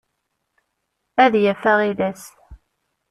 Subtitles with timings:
[1.23, 2.23] Ad yaf aɣilas.